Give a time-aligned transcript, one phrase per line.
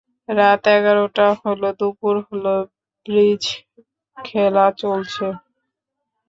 [0.29, 2.45] রাত এগারোটা হল, দুপুর হল,
[3.05, 3.43] ব্রিজ
[4.17, 5.27] খেলা চলছে।